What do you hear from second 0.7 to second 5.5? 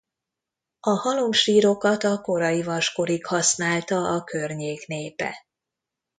A halomsírokat a korai vaskorig használta a környék népe.